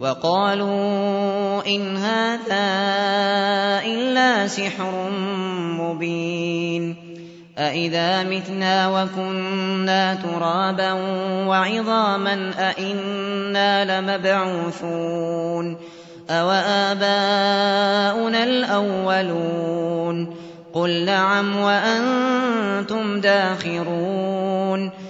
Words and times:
وَقَالُوا 0.00 1.66
إِنْ 1.66 1.96
هَٰذَا 1.96 2.68
إِلَّا 3.84 4.48
سِحْرٌ 4.48 5.10
مُّبِينٌ 5.76 6.96
أَإِذَا 7.58 8.22
مِتْنَا 8.22 8.88
وَكُنَّا 8.88 10.14
تُرَابًا 10.14 10.92
وَعِظَامًا 11.46 12.52
أَإِنَّا 12.58 14.00
لَمَبْعُوثُونَ 14.00 15.76
أَوَآبَاؤُنَا 16.30 17.04
الْأَوَّلُونَ 18.44 20.16
قُلْ 20.72 21.04
نَعَمْ 21.04 21.56
وَأَنتُمْ 21.56 23.20
دَاخِرُونَ 23.20 25.09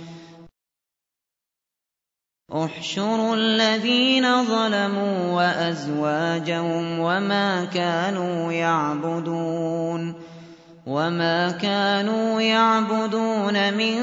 احْشُرُوا 2.53 3.35
الَّذِينَ 3.35 4.43
ظَلَمُوا 4.45 5.31
وَأَزْوَاجَهُمْ 5.33 6.99
وَمَا 6.99 7.65
كَانُوا 7.65 8.51
يَعْبُدُونَ 8.51 10.13
وَمَا 10.85 11.51
كَانُوا 11.51 12.41
يَعْبُدُونَ 12.41 13.73
مِن 13.73 13.95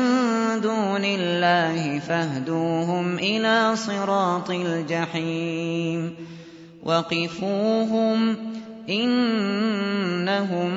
دُونِ 0.61 1.05
اللَّهِ 1.05 1.99
فَاهْدُوهُمْ 1.99 3.19
إِلَىٰ 3.19 3.77
صِرَاطِ 3.77 4.51
الْجَحِيمِ 4.51 6.17
وَقِفُوهُمْ 6.83 8.35
ۖ 8.35 8.39
إِنَّهُم 8.91 10.71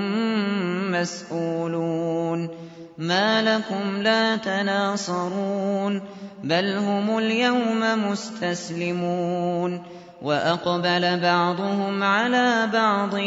مَّسْئُولُونَ 0.92 2.71
مَا 3.02 3.42
لَكُمْ 3.42 4.02
لَا 4.02 4.36
تَنَاصَرُونَ 4.36 6.02
بَلْ 6.44 6.76
هُمُ 6.78 7.18
الْيَوْمَ 7.18 8.10
مُسْتَسْلِمُونَ 8.12 9.84
وَأَقْبَلَ 10.22 11.20
بَعْضُهُمْ 11.20 12.04
عَلَىٰ 12.04 12.70
بَعْضٍ 12.74 13.18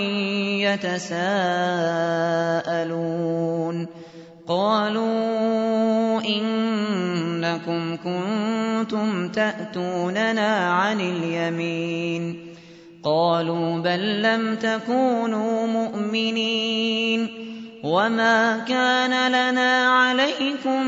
يَتَسَاءَلُونَ 0.62 1.26
قَالُوا 4.48 6.20
إِنَّكُمْ 6.20 7.96
كُنتُمْ 7.96 9.28
تَأْتُونَنَا 9.28 10.70
عَنِ 10.70 11.00
الْيَمِينِ 11.00 12.54
قَالُوا 13.02 13.78
بَل 13.78 14.22
لَّمْ 14.22 14.54
تَكُونُوا 14.54 15.66
مُؤْمِنِينَ 15.66 17.43
وَمَا 17.84 18.64
كَانَ 18.64 19.12
لَنَا 19.12 19.72
عَلَيْكُم 19.92 20.82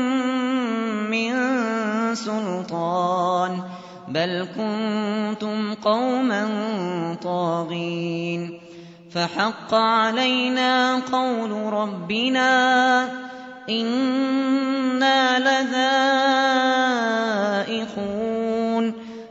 مِّن 1.13 1.33
سُلْطَانٍ 2.15 3.61
بَلْ 4.07 4.47
كُنتُمْ 4.57 5.73
قَوْمًا 5.73 6.43
طَاغِينَ 7.21 8.59
فَحَقَّ 9.13 9.73
عَلَيْنَا 9.73 10.95
قَوْلُ 11.13 11.51
رَبِّنَا 11.73 12.49
إِنَّا 13.69 15.39
لَذَائِقُونَ 15.39 16.03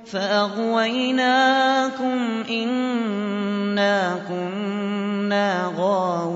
فَأَغْوَيْنَاكُمْ 0.07 1.35
إِنَّا 2.51 4.23
كُنَّا 4.29 5.73
غَاوِينَ 5.77 6.36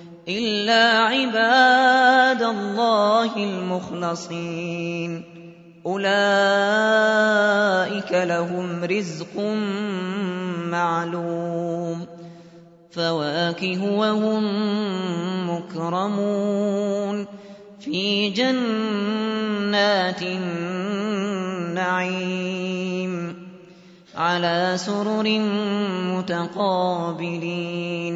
إِلَّا 0.27 0.99
عِبَادَ 1.09 2.41
اللَّهِ 2.41 3.37
الْمُخْلَصِينَ 3.37 5.23
أُولَٰئِكَ 5.85 6.11
لَهُمْ 8.13 8.83
رِزْقٌ 8.83 9.39
مَّعْلُومٌ 10.69 12.05
فَوَاكِهُ 12.91 13.81
وَهُم 13.97 14.43
مُّكْرَمُونَ 15.49 17.25
فِي 17.81 18.29
جَنَّاتِ 18.29 20.21
النَّعِيمِ 20.21 21.81
عَلَىٰ 24.15 24.73
سُرُرٍ 24.77 25.27
مُّتَقَابِلِينَ 26.13 28.15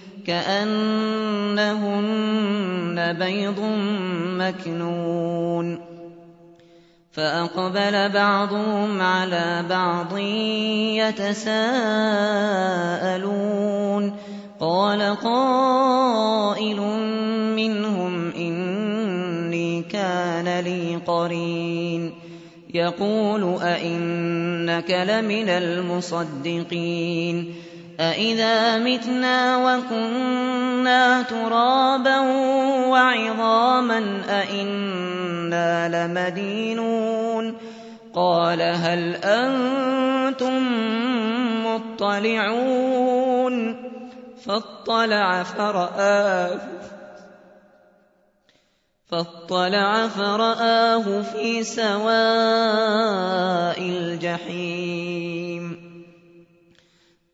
كأنهن 0.31 2.07
بيض 3.19 3.59
مكنون 4.39 5.79
فأقبل 7.11 8.09
بعضهم 8.09 9.01
على 9.01 9.65
بعض 9.69 10.17
يتساءلون 11.17 11.61
قال 14.59 15.01
قائل 15.15 16.79
منهم 17.55 18.31
إني 18.31 19.81
كان 19.83 20.59
لي 20.59 20.95
قرين 20.95 22.13
يقول 22.73 23.57
أئنك 23.61 24.91
لمن 24.91 25.49
المصدقين 25.49 26.91
أإذا 28.01 28.77
متنا 28.77 29.57
وكنا 29.57 31.21
ترابا 31.21 32.19
وعظاما 32.89 34.21
أإنا 34.29 36.07
لمدينون 36.07 37.57
قال 38.13 38.61
هل 38.61 39.15
أنتم 39.15 40.67
مطلعون 41.65 43.75
فاطلع 44.45 45.43
فرآه 45.43 46.59
فاطلع 49.07 50.07
فرآه 50.07 51.21
في 51.21 51.63
سواء 51.63 52.21
الجحيم 53.81 55.90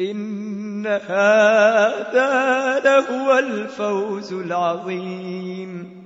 إن 0.00 0.86
هذا 0.86 2.30
لهو 2.80 3.38
الفوز 3.38 4.32
العظيم. 4.32 6.02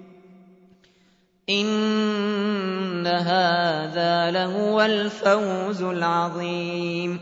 إن 1.50 3.06
هذا 3.06 4.30
لهو 4.30 4.82
الفوز 4.82 5.82
العظيم. 5.82 7.20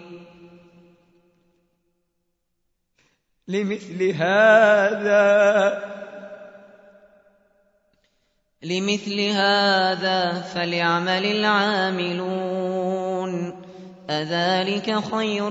لمثل 3.49 4.03
هذا 4.03 5.85
لمثل 8.63 9.21
هذا 9.21 10.41
فليعمل 10.41 11.25
العاملون. 11.25 12.65
أذلك 14.11 14.99
خير 15.15 15.51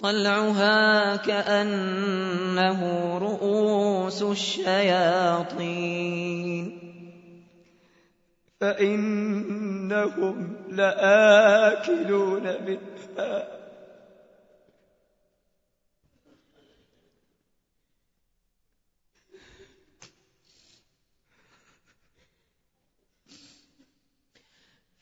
طلعها 0.00 1.16
كأنه 1.16 2.80
رؤوس 3.18 4.22
الشياطين. 4.22 5.60
فإنهم 8.60 10.56
لآكلون 10.70 12.42
منها. 12.42 13.60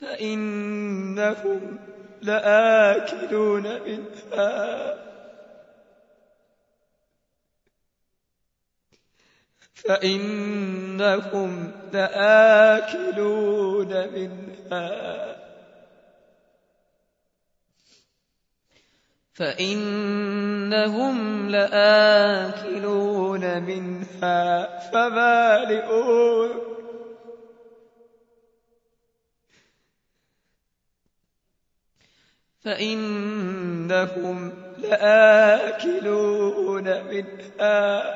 فإنهم 0.00 1.78
لآكلون 2.22 3.82
منها. 3.82 4.94
فإنهم 9.74 11.72
لآكلون 11.92 13.12
منها. 14.12 15.18
فإنهم 19.34 21.18
لآكلون 21.48 22.82
منها. 23.62 24.78
فمالئون 24.90 26.67
فإنهم 32.68 34.52
لآكلون 34.78 36.04
منها. 37.04 38.14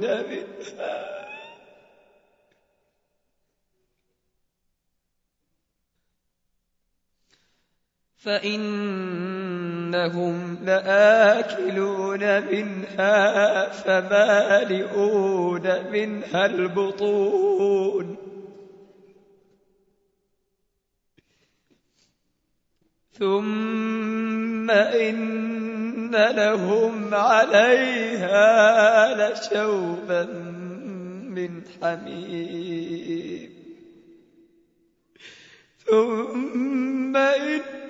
منها. 0.00 1.10
فإنهم 9.90 10.58
لآكلون 10.62 12.46
منها 12.46 13.68
فمالئون 13.70 15.62
منها 15.92 16.46
البطون. 16.46 18.16
ثم 23.12 24.70
إن 24.70 26.16
لهم 26.16 27.14
عليها 27.14 28.50
لشوبا 29.32 30.24
من 31.28 31.62
حميم. 31.82 33.50
ثم 35.86 37.16
إن 37.16 37.89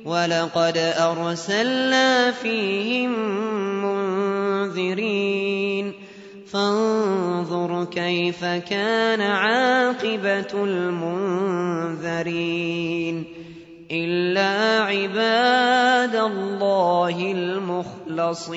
ولقد 0.05 0.77
أرسلنا 0.99 2.31
فيهم 2.31 3.13
منذرين 4.69 5.93
فانظر 6.53 7.85
كيف 7.85 8.45
كان 8.45 9.21
عاقبة 9.21 10.65
المنذرين 10.65 12.17
إلا 13.91 14.83
عباد 14.85 16.17
الله 16.17 17.33
المخلصين 17.33 18.57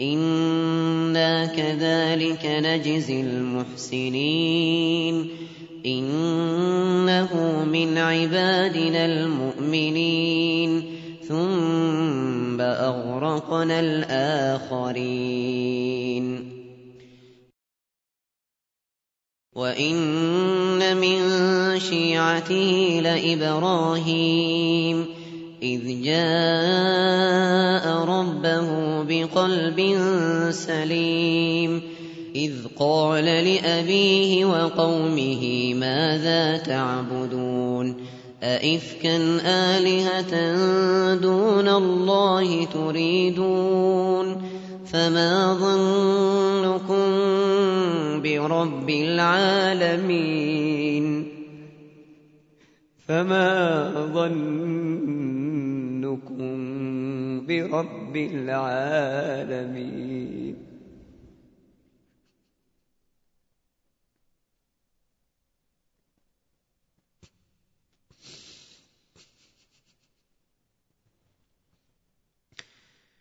إنا 0.00 1.46
كذلك 1.46 2.46
نجزي 2.46 3.20
المحسنين 3.20 5.28
إنه 5.86 7.64
من 7.64 7.98
عبادنا 7.98 9.06
المؤمنين 9.06 10.84
ثم 11.28 12.60
أغرقنا 12.60 13.80
الآخرين 13.80 15.36
وإن 19.54 20.96
من 20.96 21.20
شيعته 21.80 23.00
لإبراهيم 23.02 25.15
إذ 25.62 26.02
جاء 26.02 27.88
ربه 28.04 29.02
بقلب 29.02 29.98
سليم. 30.50 31.82
إذ 32.34 32.52
قال 32.78 33.24
لأبيه 33.24 34.44
وقومه 34.44 35.74
ماذا 35.74 36.56
تعبدون؟ 36.56 37.96
أئفكا 38.42 39.40
آلهة 39.46 40.34
دون 41.14 41.68
الله 41.68 42.64
تريدون؟ 42.64 44.42
فما 44.92 45.54
ظنكم 45.54 47.06
برب 48.22 48.90
العالمين? 48.90 50.26
فما 53.08 53.92
ظنكم 54.14 55.45
برب 57.46 58.16
العالمين. 58.16 59.36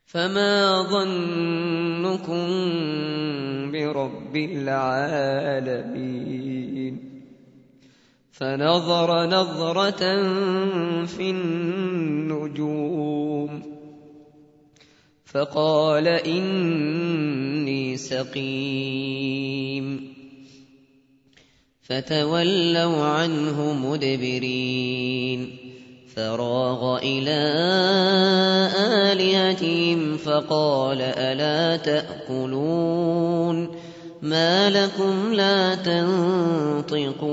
فما 0.06 0.82
ظنكم 0.82 2.48
برب 3.72 4.36
العالمين. 4.36 5.96
فنظر 8.40 9.26
نظرة 9.26 10.24
في 11.06 11.30
النجوم. 11.30 13.62
فقال 15.26 16.08
إني 16.08 17.98
سقيم. 17.98 20.14
فتولوا 21.82 23.06
عنه 23.06 23.74
مدبرين. 23.74 25.58
فراغ 26.16 26.98
إلى 26.98 27.52
آلهتهم 29.12 30.18
فقال 30.18 31.02
ألا 31.02 31.78
تأكلون؟ 31.78 33.75
ما 34.26 34.70
لكم 34.70 35.34
لا 35.34 35.76
تنطقون 36.86 37.26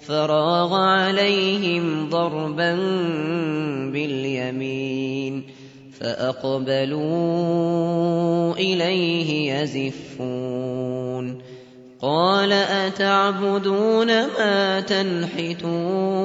فراغ 0.00 0.74
عليهم 0.74 2.08
ضربا 2.08 2.74
باليمين 3.92 5.44
فأقبلوا 6.00 7.00
إليه 8.54 9.52
يزفون 9.54 11.42
قال 12.00 12.52
أتعبدون 12.52 14.06
ما 14.06 14.80
تنحتون 14.80 16.20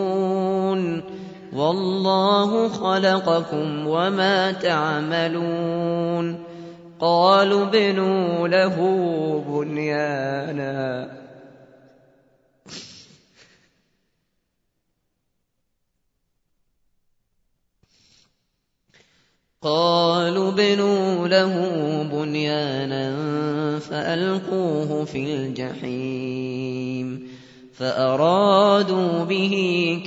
والله 1.54 2.70
خلقكم 2.70 3.88
وما 3.88 4.52
تعملون 4.52 6.45
قالوا 7.00 7.68
ابنوا 7.68 8.48
له 8.48 8.76
بنيانا. 9.48 11.12
قالوا 19.62 20.50
ابنوا 20.52 21.28
له 21.28 21.54
بنيانا 22.14 23.06
فألقوه 23.80 25.06
في 25.06 25.34
الجحيم 25.34 27.28
فأرادوا 27.74 29.24
به 29.24 29.56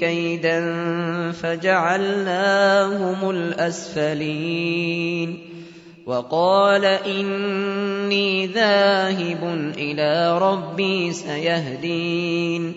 كيدا 0.00 0.60
فجعلناهم 1.32 3.30
الأسفلين. 3.30 4.68
وقال 6.08 6.84
إني 6.84 8.46
ذاهب 8.46 9.44
إلى 9.76 10.38
ربي 10.38 11.12
سيهدين. 11.12 12.74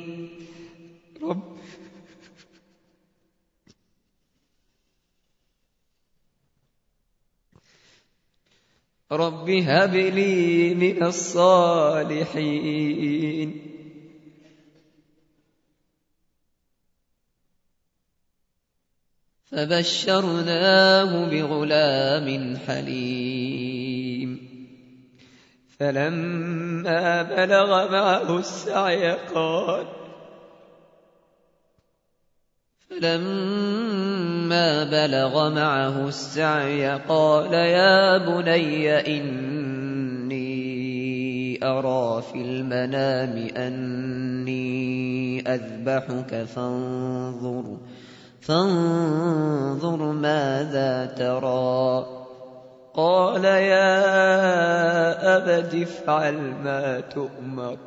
رب. 1.23 1.41
رب 9.11 9.49
هب 9.49 9.95
لي 9.95 10.73
من 10.75 11.03
الصالحين. 11.03 12.51
فبشرناه 19.51 21.25
بغلام 21.25 22.57
حليم. 22.67 24.39
فلما 25.79 27.21
بلغ 27.21 27.91
معه 27.91 28.39
السعي 28.39 29.11
قال 29.11 29.85
فلما 32.89 34.83
بلغ 34.83 35.49
معه 35.49 36.07
السعي 36.07 36.97
قال 36.97 37.53
يا 37.53 38.17
بني 38.17 39.17
إني 39.17 40.51
أرى 41.63 42.21
في 42.21 42.41
المنام 42.41 43.47
أني 43.57 44.61
أذبحك 45.47 46.43
فانظر. 46.43 47.77
فانظر 48.41 49.95
ماذا 49.97 51.05
ترى. 51.05 52.05
قال 52.93 53.45
يا 53.45 53.97
أبت 55.37 55.75
افعل 55.75 56.33
ما 56.33 56.99
تؤمر. 56.99 57.77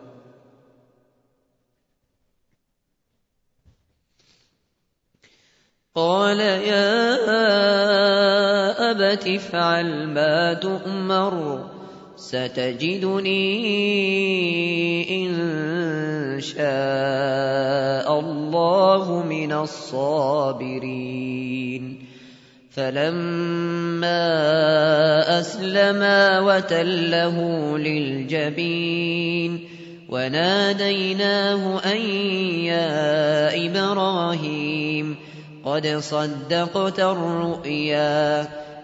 قال 5.94 6.40
يا 6.40 7.14
أبت 8.90 9.26
افعل 9.26 10.06
ما 10.06 10.54
تؤمر. 10.54 11.73
ستجدني 12.30 13.44
إن 15.26 15.30
شاء 16.40 18.20
الله 18.20 19.22
من 19.28 19.52
الصابرين. 19.52 21.34
فلما 22.70 24.20
أسلما 25.40 26.40
وتله 26.40 27.38
للجبين 27.78 29.68
وناديناه 30.08 31.78
أن 31.78 32.00
يا 32.66 33.66
إبراهيم 33.66 35.16
قد 35.64 35.86
صدقت 35.86 37.00
الرؤيا. 37.00 38.63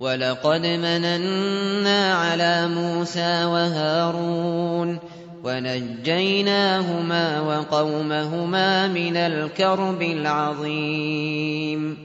ولقد 0.00 0.66
مننا 0.66 2.14
على 2.14 2.68
موسى 2.68 3.44
وهارون 3.44 4.98
ونجيناهما 5.44 7.40
وقومهما 7.40 8.88
من 8.88 9.16
الكرب 9.16 10.02
العظيم 10.02 11.96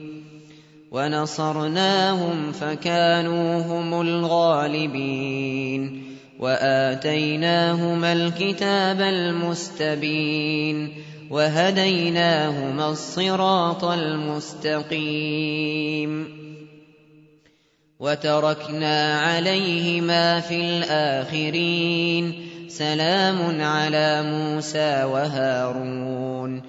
ونصرناهم 0.90 2.52
فكانوا 2.52 3.62
هم 3.62 4.00
الغالبين 4.00 6.02
وآتيناهما 6.40 8.12
الكتاب 8.12 9.00
المستبين 9.00 10.92
وهديناهما 11.30 12.90
الصراط 12.90 13.84
المستقيم 13.84 15.02
وتركنا 18.02 19.20
عليهما 19.20 20.40
في 20.40 20.54
الآخرين. 20.54 22.34
سلام 22.68 23.60
على 23.60 24.22
موسى 24.26 25.04
وهارون. 25.04 26.62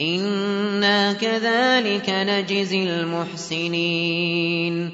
إنا 0.00 1.12
كذلك 1.12 2.10
نجزي 2.10 2.82
المحسنين. 2.82 4.90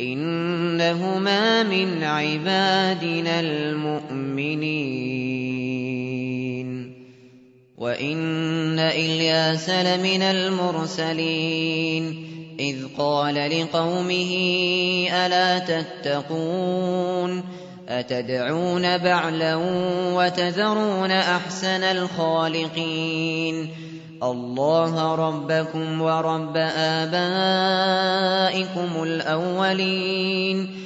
إنهما 0.00 1.62
من 1.62 2.02
عبادنا 2.02 3.40
المؤمنين. 3.40 6.25
وإن 7.78 8.78
إلياس 8.78 9.70
لمن 9.70 10.22
المرسلين 10.22 12.02
إذ 12.60 12.76
قال 12.98 13.34
لقومه 13.34 14.32
ألا 15.12 15.58
تتقون 15.58 17.42
أتدعون 17.88 18.98
بعلا 18.98 19.54
وتذرون 20.14 21.10
أحسن 21.10 21.82
الخالقين 21.82 23.68
الله 24.22 25.14
ربكم 25.14 26.02
ورب 26.02 26.56
آبائكم 26.76 27.42
الأولين 29.02 30.85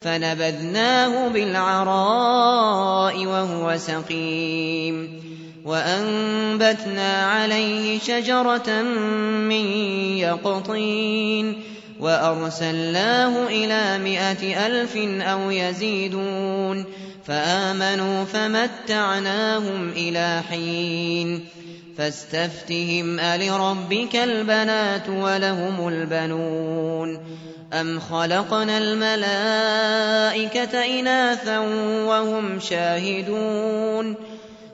فنبذناه 0.00 1.28
بالعراء 1.28 3.26
وهو 3.26 3.76
سقيم 3.76 5.20
وأنبتنا 5.64 7.26
عليه 7.26 7.98
شجرة 7.98 8.82
من 9.48 9.66
يقطين 10.18 11.62
وأرسلناه 12.00 13.46
إلى 13.46 13.98
مائة 13.98 14.66
ألف 14.66 14.96
أو 15.22 15.50
يزيدون 15.50 16.84
فآمنوا 17.24 18.24
فمتعناهم 18.24 19.90
إلى 19.90 20.42
حين 20.50 21.44
فاستفتهم 21.98 23.20
ألربك 23.20 24.16
البنات 24.16 25.08
ولهم 25.08 25.88
البنون 25.88 27.20
أم 27.72 28.00
خلقنا 28.00 28.78
الملائكة 28.78 29.80
إناثا 31.00 31.58
وهم 32.06 32.60
شاهدون 32.60 34.16